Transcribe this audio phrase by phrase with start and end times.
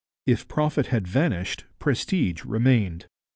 [0.25, 3.05] If profit had vanished, prestige remained.